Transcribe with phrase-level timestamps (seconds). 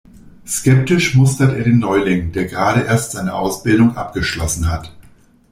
[0.47, 4.91] Skeptisch mustert er den Neuling, der gerade erst seine Ausbildung abgeschlossen hat.